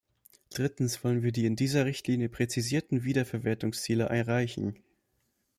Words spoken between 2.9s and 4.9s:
Wiederverwertungsziele erreichen.